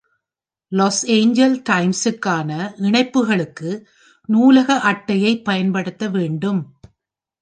[0.71, 2.49] "Los Angeles Times" க்கான
[2.79, 3.69] இணைப்புகளுக்கு
[4.29, 6.61] நூலக அட்டையைப் பயன்படுத்த வேண்டும்"